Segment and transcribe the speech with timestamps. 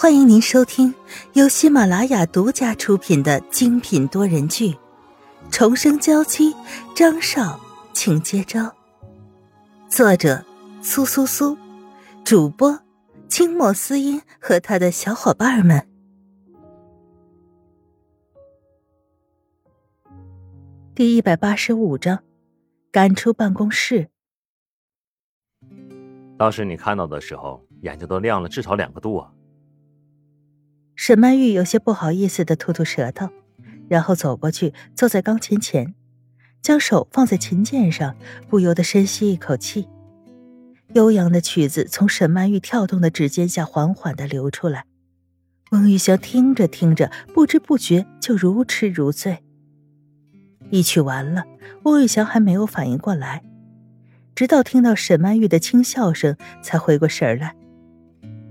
[0.00, 0.94] 欢迎您收听
[1.34, 4.68] 由喜马拉雅独家出品的精品多人剧
[5.50, 6.54] 《重生娇妻》，
[6.96, 7.60] 张少，
[7.92, 8.74] 请接招。
[9.90, 10.42] 作者：
[10.80, 11.54] 苏苏苏，
[12.24, 12.80] 主播：
[13.28, 15.86] 清末思音和他的小伙伴们。
[20.94, 22.24] 第一百八十五章，
[22.90, 24.08] 赶出办公室。
[26.38, 29.30] 当时你看到的时候，眼睛都亮了至少两个度啊！
[31.02, 33.30] 沈曼玉有些不好意思的吐吐舌头，
[33.88, 35.94] 然后走过去，坐在钢琴前，
[36.60, 38.14] 将手放在琴键上，
[38.50, 39.88] 不由得深吸一口气。
[40.92, 44.84] 悠扬的曲子从沈曼玉跳动的指尖下缓缓的流出来，
[45.70, 49.38] 翁玉祥听着听着，不知不觉就如痴如醉。
[50.68, 51.44] 一曲完了，
[51.84, 53.42] 翁玉祥还没有反应过来，
[54.34, 57.56] 直到听到沈曼玉的轻笑声，才回过神来。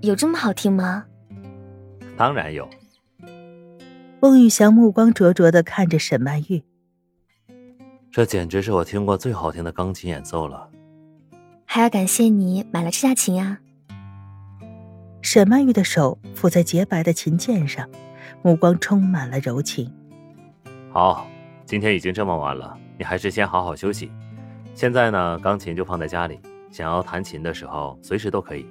[0.00, 1.04] 有这么好听吗？
[2.20, 2.68] 当然有。
[4.20, 6.62] 翁玉祥目光灼灼的看着沈曼玉，
[8.12, 10.68] 这简直是我听过最好听的钢琴演奏了。
[11.64, 13.58] 还要感谢你买了这架琴啊！
[15.22, 17.88] 沈曼玉的手抚在洁白的琴键上，
[18.42, 19.90] 目光充满了柔情。
[20.92, 21.26] 好，
[21.64, 24.12] 今天已经这么晚了，你还是先好好休息。
[24.74, 26.38] 现在呢，钢琴就放在家里，
[26.70, 28.66] 想要弹琴的时候，随时都可以。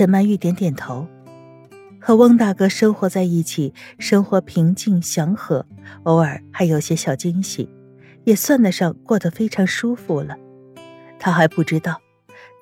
[0.00, 1.06] 沈曼玉点点头，
[2.00, 5.66] 和翁大哥生活在一起，生活平静祥和，
[6.04, 7.68] 偶尔还有些小惊喜，
[8.24, 10.38] 也算得上过得非常舒服了。
[11.18, 12.00] 他还不知道，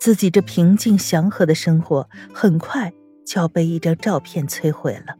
[0.00, 2.92] 自己这平静祥和的生活，很快
[3.24, 5.14] 就要被一张照片摧毁了。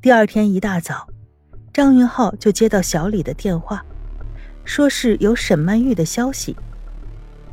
[0.00, 1.06] 第二天一大早，
[1.70, 3.84] 张云浩就接到小李的电话。
[4.64, 6.56] 说是有沈曼玉的消息。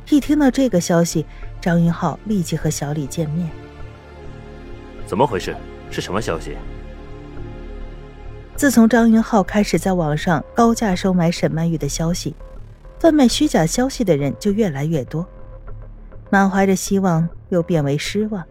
[0.10, 1.26] 一听到这个消息，
[1.62, 3.50] 张云浩立即和小李见面。
[5.06, 5.56] 怎么回事？
[5.92, 6.56] 是什么消息？
[8.56, 12.36] 自从张云浩开始在网上高价收买沈曼玉的消息，
[13.00, 15.26] 贩卖虚假消息的人就越来越多。
[16.30, 18.44] 满怀着希望，又变为失望。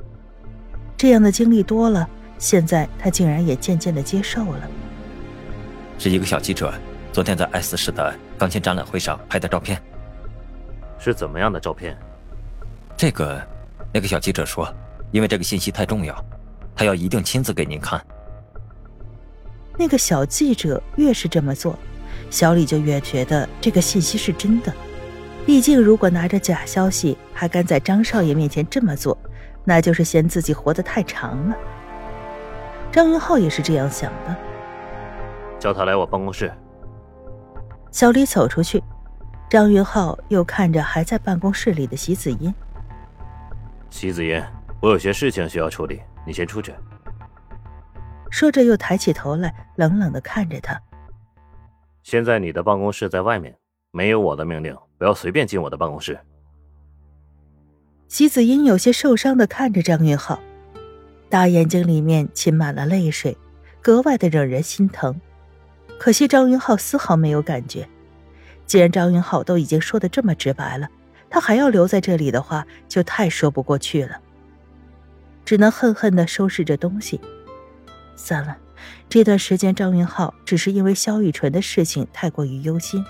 [0.97, 4.69] 这样的经历多了，现在他竟然也渐渐的接受了。
[5.99, 6.73] 是一个小记者。
[7.11, 9.83] 昨天在 S 市的钢琴展览会上拍的照片，
[10.99, 11.99] 是怎么样的照片？
[12.97, 13.41] 这个，
[13.93, 14.73] 那个小记者说，
[15.11, 16.25] 因为这个信息太重要，
[16.75, 18.01] 他要一定亲自给您看。
[19.77, 21.79] 那个小记者越是这么做，
[22.31, 24.73] 小李就越觉得这个信息是真的。
[25.45, 29.17] 毕竟，如果拿着假消息还敢在张少爷面前这么做，
[29.65, 31.57] 那就是嫌自己活得太长了。
[32.93, 34.37] 张云浩也是这样想的。
[35.59, 36.53] 叫他来我办公室。
[37.91, 38.83] 小李走出去，
[39.49, 42.55] 张云浩又看着还在办公室里的席子音。
[43.91, 44.43] 席子音，
[44.81, 46.75] 我有些事情需要处理，你先出去。
[48.31, 50.81] 说着，又抬起头来，冷冷的看着他。
[52.03, 53.57] 现在你的办公室在外面，
[53.91, 56.19] 没有我的命令，不要随便进我的办公室。
[58.07, 60.39] 席子音有些受伤的看着张云浩，
[61.29, 63.37] 大眼睛里面噙满了泪水，
[63.81, 65.19] 格外的惹人心疼。
[65.99, 67.89] 可惜张云浩丝毫没有感觉。
[68.67, 70.89] 既然张云浩都已经说的这么直白了，
[71.29, 74.21] 他还要留在这里的话，就太说不过去了。
[75.45, 77.21] 只能恨恨的收拾着东西。
[78.15, 78.57] 算了，
[79.09, 83.05] 这段时间张云浩只是因为萧雨纯的事情太过于忧心，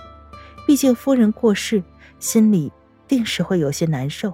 [0.65, 1.83] 毕竟夫人过世，
[2.19, 2.71] 心里
[3.07, 4.33] 定是会有些难受。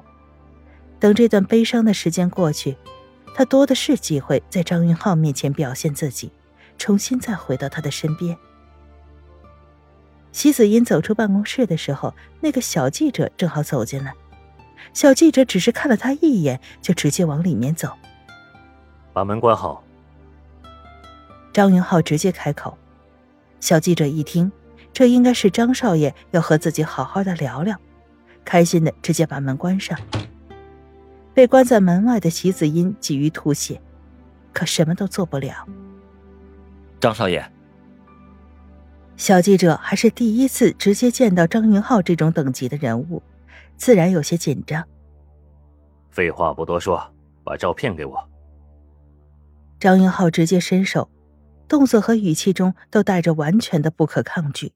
[0.99, 2.77] 等这段悲伤的时间过去，
[3.33, 6.31] 他多的是机会在张云浩面前表现自己。
[6.78, 8.38] 重新再回到他的身边。
[10.31, 14.13] 席子音走出办公室的时候，那个小记者正好走进来。
[14.94, 17.90] 小记者只是看了他一眼，就直接往里面走。
[19.14, 19.81] 把门关好。
[21.53, 22.78] 张云浩直接开口。
[23.62, 24.52] 小记者一听，
[24.91, 27.79] 这应该是张少爷要和自己好好的聊聊，
[28.44, 29.97] 开心的直接把门关上。
[31.34, 33.82] 被关在门外的席子音急于吐血，
[34.53, 35.66] 可什么都做不了。
[37.05, 37.47] 张少爷，
[39.16, 43.22] 小记者还是第一次直接见到张云浩这种等级的人物，
[43.78, 44.84] 自然有些紧张。
[46.09, 47.13] 废话不多说，
[47.43, 48.28] 把照片给我。
[49.79, 51.11] 张云浩直接伸手，
[51.67, 54.73] 动作和语气中都带着完全的不可抗拒。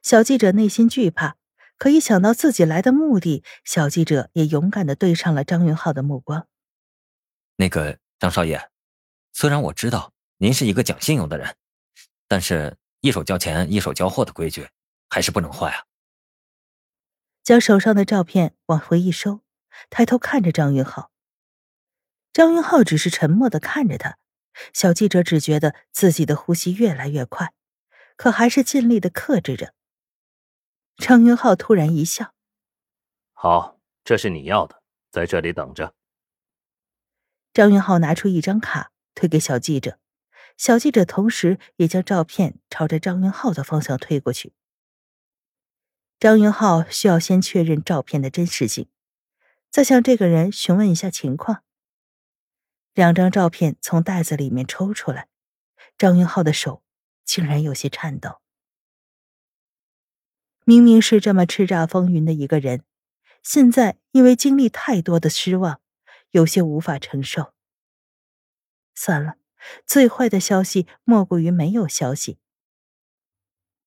[0.00, 1.36] 小记者内心惧怕，
[1.76, 6.46] 可一想到自己来的目的，小记者也勇敢的对上了张云浩的目光。
[7.56, 8.70] 那个张少爷，
[9.34, 10.13] 虽然我知道。
[10.38, 11.56] 您是一个讲信用的人，
[12.26, 14.68] 但是一手交钱一手交货的规矩
[15.08, 15.84] 还是不能坏啊。
[17.42, 19.40] 将手上的照片往回一收，
[19.90, 21.12] 抬头看着张云浩。
[22.32, 24.18] 张云浩只是沉默的看着他，
[24.72, 27.52] 小记者只觉得自己的呼吸越来越快，
[28.16, 29.74] 可还是尽力的克制着。
[30.96, 32.34] 张云浩突然一笑
[33.32, 35.94] ：“好，这是你要的，在这里等着。”
[37.54, 39.98] 张云浩拿出一张卡，推给小记者，
[40.56, 44.52] 小记者同时也将照片朝着张云浩的方向推过去。
[46.18, 48.88] 张云浩需要先确认照片的真实性，
[49.70, 51.62] 再向这个人询问一下情况。
[52.94, 55.28] 两张照片从袋子里面抽出来，
[55.98, 56.82] 张云浩的手
[57.24, 58.40] 竟然有些颤抖。
[60.64, 62.84] 明明是这么叱咤风云的一个人，
[63.42, 65.80] 现在因为经历太多的失望，
[66.30, 67.52] 有些无法承受。
[68.94, 69.34] 算了，
[69.86, 72.38] 最坏的消息莫过于没有消息。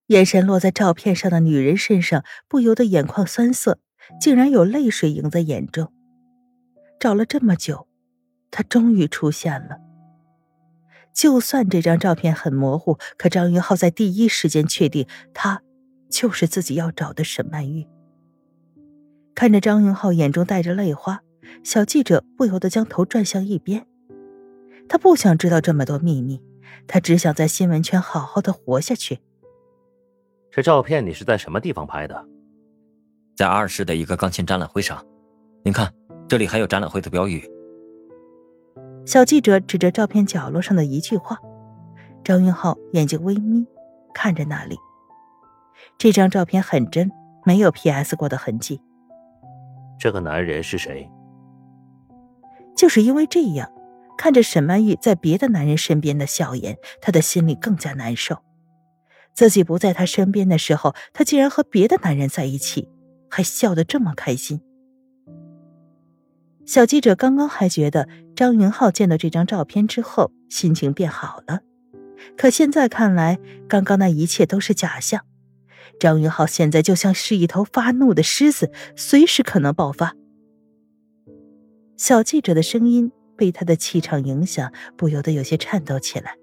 [0.07, 3.79] 眼神落在照片上的女人身上，不由得眼眶酸涩，
[4.21, 5.91] 竟然有泪水盈在眼中。
[6.99, 7.87] 找了这么久，
[8.49, 9.77] 她终于出现了。
[11.13, 15.61] 就算这张照片很模糊，可张云浩在第一时间确定，她
[16.09, 17.87] 就是自己要找的沈曼玉。
[19.35, 21.21] 看着张云浩眼中带着泪花，
[21.63, 23.85] 小记者不由得将头转向一边。
[24.89, 26.41] 他不想知道这么多秘密，
[26.87, 29.19] 他只想在新闻圈好好的活下去。
[30.51, 32.25] 这照片你是在什么地方拍的？
[33.35, 35.05] 在二市的一个钢琴展览会上。
[35.63, 35.93] 您看，
[36.27, 37.47] 这里还有展览会的标语。
[39.05, 41.37] 小记者指着照片角落上的一句话，
[42.23, 43.65] 张云浩眼睛微眯，
[44.13, 44.75] 看着那里。
[45.97, 47.11] 这张照片很真，
[47.45, 48.81] 没有 P.S 过的痕迹。
[49.99, 51.09] 这个男人是谁？
[52.75, 53.69] 就是因为这样，
[54.17, 58.37] 看着沈曼玉在别的男人身边的笑颜，他的心里更加难受。
[59.33, 62.89] 自己不在他身边的时候，他竟然和别的男人在一起，
[63.29, 64.59] 还笑得这么开心。
[66.65, 71.61] 小记者刚刚还觉得张云浩见到这张照片之后心情变好了，
[72.35, 73.39] 可现在看来，
[73.69, 75.21] 刚刚那一切都是假象。
[75.99, 80.13] 张云浩现在就像是一头发怒的狮子，随时可能爆发。
[81.95, 86.35] 小记者的声音被他的气场影响，不由得有些颤抖起来。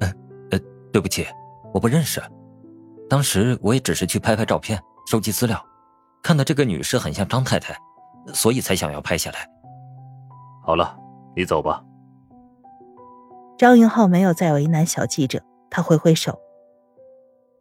[0.00, 0.12] 呃
[0.52, 0.58] 呃，
[0.92, 1.26] 对不起。
[1.72, 2.22] 我不认识，
[3.10, 4.80] 当时我也只是去拍拍照片，
[5.10, 5.60] 收集资料，
[6.22, 7.76] 看到这个女士很像张太太，
[8.32, 9.50] 所以才想要拍下来。
[10.62, 10.96] 好了，
[11.34, 11.82] 你走吧。
[13.58, 16.38] 张云浩没有再为难小记者，他挥挥手：“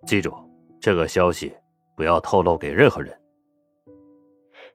[0.05, 0.31] 记住，
[0.79, 1.55] 这个消息
[1.95, 3.19] 不要透露给任何人。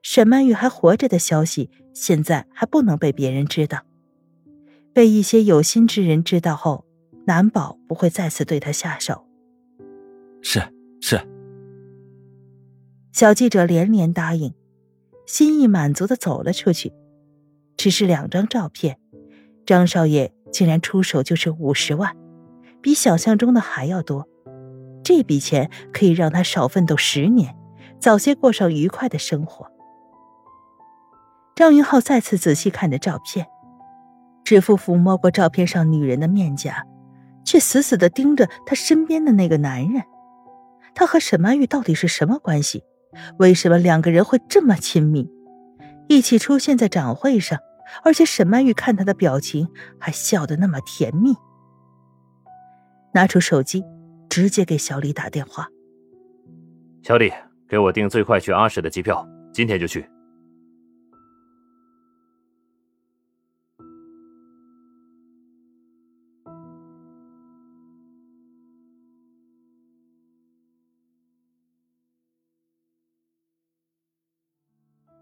[0.01, 3.83] 沈曼玉还活着的消息，现在还不能被别人知道，
[4.93, 6.85] 被一些有心之人知道后，
[7.25, 9.25] 难保不会再次对他下手。”
[10.41, 10.61] 是
[11.01, 11.19] 是，
[13.11, 14.53] 小记者连连答应，
[15.25, 16.93] 心意满足的走了出去。
[17.75, 18.99] 只是两张照片，
[19.65, 22.15] 张少爷竟然出手就是五十万，
[22.81, 24.27] 比想象中的还要多。
[25.03, 27.55] 这笔钱可以让他少奋斗十年，
[27.99, 29.69] 早些过上愉快的生活。
[31.59, 33.45] 张云浩再次仔细看着照片，
[34.45, 36.85] 指腹抚摸过照片上女人的面颊，
[37.43, 40.01] 却死死的盯着他身边的那个男人。
[40.95, 42.85] 他和沈曼玉到底是什么关系？
[43.39, 45.29] 为什么两个人会这么亲密，
[46.07, 47.59] 一起出现在展会上？
[48.05, 49.67] 而且沈曼玉看他的表情
[49.99, 51.35] 还笑得那么甜蜜。
[53.13, 53.83] 拿出手机，
[54.29, 55.67] 直接给小李打电话
[57.03, 57.29] ：“小李，
[57.67, 60.09] 给我订最快去阿市的机票，今天就去。”